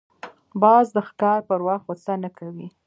[0.61, 2.67] باز د ښکار پر وخت غوسه نه کوي